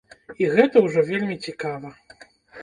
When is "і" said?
0.43-0.47